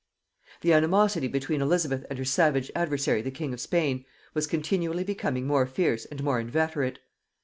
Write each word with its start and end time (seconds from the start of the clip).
The 0.61 0.73
animosity 0.73 1.27
between 1.27 1.61
Elizabeth 1.61 2.07
and 2.09 2.17
her 2.17 2.25
savage 2.25 2.71
adversary 2.73 3.21
the 3.21 3.29
king 3.29 3.53
of 3.53 3.61
Spain 3.61 4.03
was 4.33 4.47
continually 4.47 5.03
becoming 5.03 5.45
more 5.45 5.67
fierce 5.67 6.05
and 6.05 6.23
more 6.23 6.39
inveterate. 6.39 6.97